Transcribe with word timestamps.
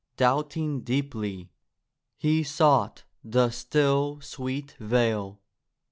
Doubting 0.17 0.81
deeply, 0.81 1.51
he 2.17 2.41
sought 2.41 3.03
the 3.23 3.51
still, 3.51 4.19
sweet 4.19 4.75
vale. 4.79 5.39